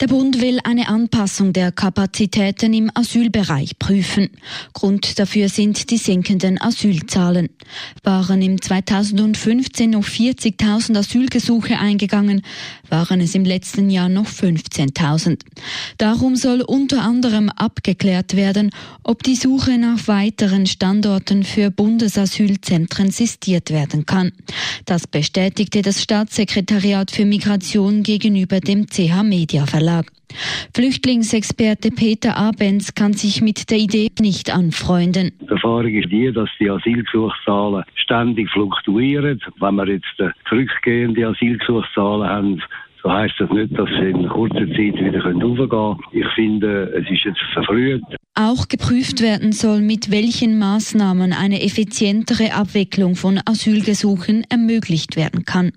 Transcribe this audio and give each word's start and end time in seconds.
Der 0.00 0.06
Bund 0.06 0.40
will 0.40 0.60
eine 0.62 0.86
Anpassung 0.86 1.52
der 1.52 1.72
Kapazitäten 1.72 2.72
im 2.72 2.88
Asylbereich 2.94 3.80
prüfen. 3.80 4.30
Grund 4.72 5.18
dafür 5.18 5.48
sind 5.48 5.90
die 5.90 5.96
sinkenden 5.96 6.60
Asylzahlen. 6.60 7.48
Waren 8.04 8.40
im 8.40 8.62
2015 8.62 9.90
noch 9.90 10.04
40.000 10.04 10.98
Asylgesuche 10.98 11.80
eingegangen, 11.80 12.42
waren 12.88 13.20
es 13.20 13.34
im 13.34 13.44
letzten 13.44 13.90
Jahr 13.90 14.08
noch 14.08 14.28
15.000. 14.28 15.40
Darum 15.96 16.36
soll 16.36 16.60
unter 16.60 17.02
anderem 17.02 17.48
abgeklärt 17.48 18.36
werden, 18.36 18.70
ob 19.02 19.24
die 19.24 19.34
Suche 19.34 19.78
nach 19.78 20.06
weiteren 20.06 20.66
Standorten 20.66 21.42
für 21.42 21.72
Bundesasylzentren 21.72 23.10
sistiert 23.10 23.70
werden 23.70 24.06
kann. 24.06 24.30
Das 24.84 25.08
bestätigte 25.08 25.82
das 25.82 26.00
Staatssekretariat 26.00 27.10
für 27.10 27.24
Migration 27.24 28.04
gegenüber 28.04 28.60
dem 28.60 28.86
CH 28.86 29.24
Media 29.24 29.66
Verlag. 29.66 29.87
Verlag. 29.88 30.06
Flüchtlingsexperte 30.74 31.90
Peter 31.90 32.36
Abens 32.36 32.94
kann 32.94 33.14
sich 33.14 33.40
mit 33.40 33.70
der 33.70 33.78
Idee 33.78 34.10
nicht 34.20 34.54
anfreunden. 34.54 35.32
Die 35.40 35.48
Erfahrung 35.48 35.94
ist 35.94 36.10
die, 36.12 36.30
dass 36.32 36.50
die 36.60 36.70
Asylgesuchszahlen 36.70 37.84
ständig 37.94 38.50
fluktuieren. 38.50 39.40
Wenn 39.58 39.74
wir 39.76 39.88
jetzt 39.88 40.06
zurückgehende 40.48 41.28
Asylgesuchszahlen 41.28 42.28
haben, 42.28 42.62
so 43.02 43.10
heisst 43.10 43.34
das 43.38 43.50
nicht, 43.50 43.78
dass 43.78 43.88
sie 43.88 44.10
in 44.10 44.28
kurzer 44.28 44.66
Zeit 44.66 44.96
wieder 45.00 45.24
hochgehen 45.24 45.68
können. 45.68 45.96
Ich 46.12 46.26
finde, 46.34 46.92
es 46.94 47.10
ist 47.10 47.24
jetzt 47.24 47.40
verfrüht. 47.54 48.02
Auch 48.34 48.68
geprüft 48.68 49.22
werden 49.22 49.52
soll, 49.52 49.80
mit 49.80 50.10
welchen 50.10 50.58
Maßnahmen 50.58 51.32
eine 51.32 51.62
effizientere 51.62 52.54
Abwicklung 52.54 53.16
von 53.16 53.40
Asylgesuchen 53.44 54.44
ermöglicht 54.48 55.16
werden 55.16 55.44
kann. 55.44 55.72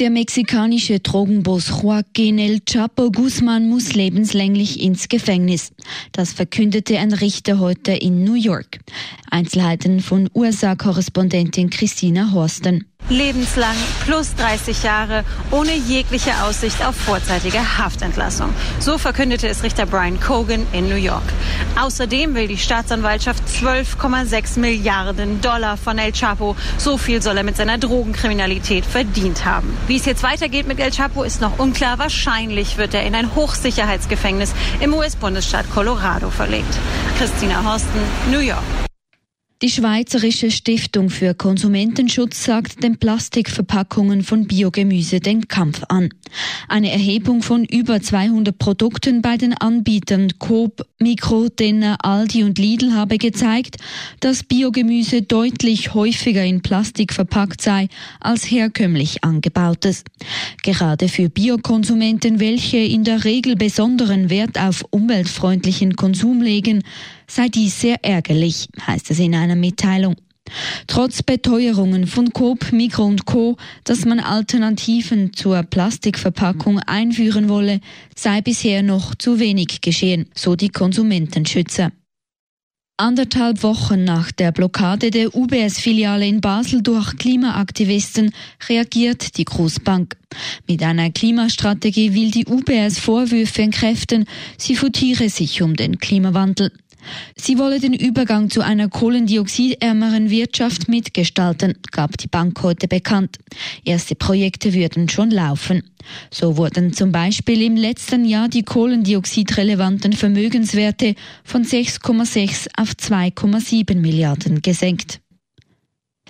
Der 0.00 0.10
mexikanische 0.10 0.98
Drogenboss 0.98 1.68
Joaquín 1.68 2.40
El 2.40 2.62
Chapo 2.68 3.12
Guzman 3.12 3.68
muss 3.68 3.94
lebenslänglich 3.94 4.80
ins 4.80 5.08
Gefängnis. 5.08 5.72
Das 6.10 6.32
verkündete 6.32 6.98
ein 6.98 7.12
Richter 7.12 7.60
heute 7.60 7.92
in 7.92 8.24
New 8.24 8.34
York. 8.34 8.80
Einzelheiten 9.30 10.00
von 10.00 10.28
USA-Korrespondentin 10.34 11.70
Christina 11.70 12.32
Horsten. 12.32 12.86
Lebenslang 13.08 13.76
plus 14.04 14.34
30 14.34 14.82
Jahre 14.82 15.24
ohne 15.50 15.74
jegliche 15.74 16.32
Aussicht 16.42 16.84
auf 16.84 16.96
vorzeitige 16.96 17.78
Haftentlassung. 17.78 18.50
So 18.80 18.98
verkündete 18.98 19.46
es 19.48 19.62
Richter 19.62 19.86
Brian 19.86 20.18
Cogan 20.20 20.66
in 20.72 20.88
New 20.88 20.96
York. 20.96 21.22
Außerdem 21.80 22.34
will 22.34 22.48
die 22.48 22.56
Staatsanwaltschaft 22.56 23.42
12,6 23.46 24.58
Milliarden 24.58 25.40
Dollar 25.40 25.76
von 25.76 25.98
El 25.98 26.12
Chapo. 26.12 26.56
So 26.78 26.96
viel 26.96 27.20
soll 27.20 27.36
er 27.36 27.42
mit 27.42 27.56
seiner 27.56 27.78
Drogenkriminalität 27.78 28.86
verdient 28.86 29.44
haben. 29.44 29.76
Wie 29.86 29.96
es 29.96 30.06
jetzt 30.06 30.22
weitergeht 30.22 30.66
mit 30.66 30.80
El 30.80 30.90
Chapo 30.90 31.24
ist 31.24 31.40
noch 31.40 31.58
unklar. 31.58 31.98
Wahrscheinlich 31.98 32.78
wird 32.78 32.94
er 32.94 33.02
in 33.04 33.14
ein 33.14 33.34
Hochsicherheitsgefängnis 33.34 34.54
im 34.80 34.94
US-Bundesstaat 34.94 35.70
Colorado 35.70 36.30
verlegt. 36.30 36.74
Christina 37.18 37.62
Horsten, 37.64 38.00
New 38.30 38.40
York. 38.40 38.62
Die 39.64 39.70
Schweizerische 39.70 40.50
Stiftung 40.50 41.08
für 41.08 41.32
Konsumentenschutz 41.32 42.44
sagt 42.44 42.84
den 42.84 42.98
Plastikverpackungen 42.98 44.22
von 44.22 44.46
Biogemüse 44.46 45.20
den 45.20 45.48
Kampf 45.48 45.80
an. 45.88 46.10
Eine 46.68 46.92
Erhebung 46.92 47.40
von 47.40 47.64
über 47.64 48.02
200 48.02 48.58
Produkten 48.58 49.22
bei 49.22 49.38
den 49.38 49.54
Anbietern 49.54 50.38
Coop, 50.38 50.84
Mikro, 51.00 51.48
Denner, 51.48 51.96
Aldi 52.04 52.44
und 52.44 52.58
Lidl 52.58 52.92
habe 52.92 53.16
gezeigt, 53.16 53.78
dass 54.20 54.42
Biogemüse 54.42 55.22
deutlich 55.22 55.94
häufiger 55.94 56.44
in 56.44 56.60
Plastik 56.60 57.14
verpackt 57.14 57.62
sei 57.62 57.88
als 58.20 58.50
herkömmlich 58.50 59.24
angebautes. 59.24 60.04
Gerade 60.62 61.08
für 61.08 61.30
Biokonsumenten, 61.30 62.38
welche 62.38 62.76
in 62.76 63.02
der 63.04 63.24
Regel 63.24 63.56
besonderen 63.56 64.28
Wert 64.28 64.58
auf 64.60 64.84
umweltfreundlichen 64.90 65.96
Konsum 65.96 66.42
legen, 66.42 66.82
sei 67.26 67.48
dies 67.48 67.80
sehr 67.80 68.04
ärgerlich, 68.04 68.68
heißt 68.86 69.10
es 69.10 69.18
in 69.18 69.34
einer 69.34 69.56
Mitteilung. 69.56 70.16
Trotz 70.86 71.22
Beteuerungen 71.22 72.06
von 72.06 72.32
Coop, 72.32 72.72
Mikro 72.72 73.04
und 73.04 73.24
Co., 73.24 73.56
dass 73.84 74.04
man 74.04 74.20
Alternativen 74.20 75.32
zur 75.32 75.62
Plastikverpackung 75.62 76.80
einführen 76.80 77.48
wolle, 77.48 77.80
sei 78.14 78.42
bisher 78.42 78.82
noch 78.82 79.14
zu 79.14 79.38
wenig 79.38 79.80
geschehen, 79.80 80.26
so 80.34 80.54
die 80.54 80.68
Konsumentenschützer. 80.68 81.92
Anderthalb 82.96 83.64
Wochen 83.64 84.04
nach 84.04 84.30
der 84.30 84.52
Blockade 84.52 85.10
der 85.10 85.34
UBS-Filiale 85.34 86.28
in 86.28 86.40
Basel 86.40 86.80
durch 86.80 87.16
Klimaaktivisten 87.16 88.30
reagiert 88.68 89.36
die 89.36 89.44
Großbank. 89.44 90.16
Mit 90.68 90.80
einer 90.80 91.10
Klimastrategie 91.10 92.14
will 92.14 92.30
die 92.30 92.46
UBS 92.46 93.00
Vorwürfe 93.00 93.62
entkräften, 93.62 94.26
sie 94.58 94.76
futiere 94.76 95.28
sich 95.28 95.60
um 95.60 95.74
den 95.74 95.98
Klimawandel. 95.98 96.70
Sie 97.36 97.58
wolle 97.58 97.80
den 97.80 97.94
Übergang 97.94 98.50
zu 98.50 98.60
einer 98.60 98.88
kohlendioxidärmeren 98.88 100.30
Wirtschaft 100.30 100.88
mitgestalten, 100.88 101.74
gab 101.90 102.16
die 102.18 102.28
Bank 102.28 102.62
heute 102.62 102.88
bekannt. 102.88 103.38
Erste 103.84 104.14
Projekte 104.14 104.74
würden 104.74 105.08
schon 105.08 105.30
laufen. 105.30 105.82
So 106.30 106.56
wurden 106.56 106.92
zum 106.92 107.12
Beispiel 107.12 107.62
im 107.62 107.76
letzten 107.76 108.24
Jahr 108.24 108.48
die 108.48 108.62
kohlendioxidrelevanten 108.62 110.12
Vermögenswerte 110.12 111.14
von 111.44 111.64
6,6 111.64 112.68
auf 112.76 112.90
2,7 112.90 113.96
Milliarden 113.96 114.60
gesenkt. 114.60 115.20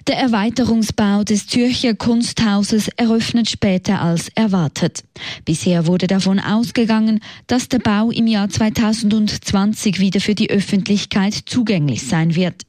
Der 0.07 0.19
Erweiterungsbau 0.19 1.25
des 1.25 1.47
Zürcher 1.47 1.95
Kunsthauses 1.95 2.89
eröffnet 2.89 3.49
später 3.49 4.03
als 4.03 4.29
erwartet. 4.35 5.03
Bisher 5.47 5.87
wurde 5.87 6.07
davon 6.07 6.39
ausgegangen, 6.39 7.21
dass 7.47 7.69
der 7.69 7.79
Bau 7.79 8.11
im 8.11 8.27
Jahr 8.27 8.51
2020 8.51 10.01
wieder 10.01 10.21
für 10.21 10.35
die 10.35 10.51
Öffentlichkeit 10.51 11.33
zugänglich 11.47 12.03
sein 12.07 12.35
wird. 12.35 12.67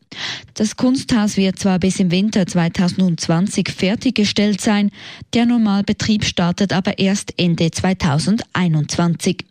Das 0.53 0.77
Kunsthaus 0.77 1.35
wird 1.35 1.59
zwar 1.59 1.77
bis 1.77 1.99
im 1.99 2.09
Winter 2.09 2.47
2020 2.47 3.67
fertiggestellt 3.67 4.61
sein, 4.61 4.91
der 5.33 5.45
Normalbetrieb 5.45 6.23
startet 6.23 6.71
aber 6.71 6.99
erst 6.99 7.33
Ende 7.37 7.69
2021. 7.69 9.43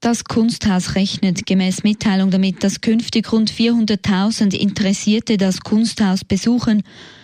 Das 0.00 0.24
Kunsthaus 0.24 0.96
rechnet 0.96 1.46
gemäß 1.46 1.82
Mitteilung 1.82 2.30
damit, 2.30 2.62
dass 2.62 2.82
künftig 2.82 3.32
rund 3.32 3.50
400.000 3.50 4.54
Interessierte 4.54 5.38
das 5.38 5.60
Kunsthaus 5.60 6.24
besuchen 6.24 6.82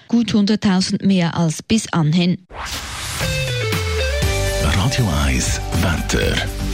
gut 0.08 0.32
100.000 0.32 1.06
mehr 1.06 1.36
als 1.36 1.62
bis 1.62 1.92
anhin. 1.92 2.46
Radio 4.62 5.08
1 5.26 5.60
Wetter. 5.82 6.67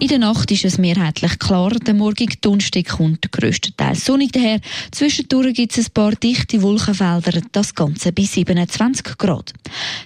In 0.00 0.06
der 0.06 0.20
Nacht 0.20 0.48
ist 0.52 0.64
es 0.64 0.78
mehrheitlich 0.78 1.40
klar. 1.40 1.70
Der 1.70 1.92
morgige 1.92 2.36
Donnerstag 2.36 2.86
kommt 2.86 3.32
grösstenteils 3.32 4.04
sonnig 4.04 4.30
daher. 4.30 4.60
Zwischendurch 4.92 5.54
gibt 5.54 5.76
es 5.76 5.88
ein 5.88 5.92
paar 5.92 6.12
dichte 6.12 6.62
Wolkenfelder, 6.62 7.40
das 7.50 7.74
Ganze 7.74 8.12
bis 8.12 8.34
27 8.34 9.18
Grad. 9.18 9.52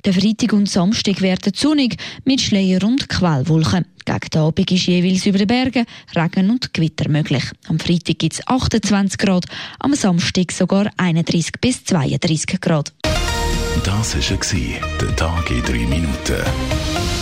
Der 0.07 0.15
Freitag 0.15 0.55
und 0.55 0.67
Samstag 0.67 1.21
werden 1.21 1.53
sonnig 1.55 1.99
mit 2.25 2.41
Schleier 2.41 2.83
und 2.85 3.11
Quellwolken. 3.11 3.85
Gegen 4.07 4.31
den 4.33 4.41
Abend 4.41 4.73
ist 4.73 4.87
jeweils 4.87 5.27
über 5.27 5.39
den 5.39 5.47
Bergen 5.47 5.85
Regen 6.17 6.51
und 6.51 6.73
Gewitter 6.73 7.11
möglich. 7.11 7.45
Am 7.69 7.79
Freitag 7.79 8.19
gibt 8.19 8.33
es 8.33 8.47
28 8.47 9.19
Grad, 9.19 9.45
am 9.79 9.95
Samstag 9.95 10.53
sogar 10.53 10.91
31 10.97 11.53
bis 11.61 11.85
32 11.85 12.61
Grad. 12.63 12.95
Das 13.85 14.17
war 14.17 14.99
der 15.01 15.17
Tag 15.17 15.51
in 15.51 15.63
drei 15.63 15.87
Minuten. 15.87 17.22